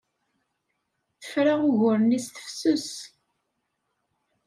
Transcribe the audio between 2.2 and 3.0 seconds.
s tefses.